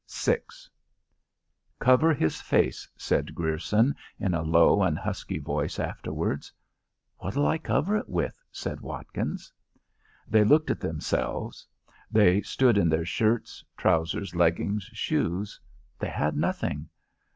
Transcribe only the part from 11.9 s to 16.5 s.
They stood in their shirts, trousers, leggings, shoes; they had